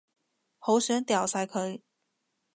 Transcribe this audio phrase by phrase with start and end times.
[0.57, 1.79] 好想掉晒佢